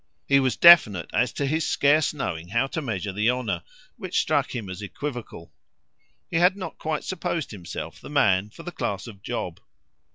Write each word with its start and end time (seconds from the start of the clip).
He 0.27 0.39
was 0.39 0.55
definite 0.55 1.11
as 1.13 1.31
to 1.33 1.45
his 1.45 1.63
scarce 1.69 2.11
knowing 2.11 2.47
how 2.47 2.65
to 2.65 2.81
measure 2.81 3.13
the 3.13 3.29
honour, 3.29 3.61
which 3.97 4.19
struck 4.19 4.55
him 4.55 4.67
as 4.67 4.81
equivocal; 4.81 5.53
he 6.27 6.37
hadn't 6.37 6.79
quite 6.79 7.03
supposed 7.03 7.51
himself 7.51 8.01
the 8.01 8.09
man 8.09 8.49
for 8.49 8.63
the 8.63 8.71
class 8.71 9.05
of 9.05 9.21
job. 9.21 9.59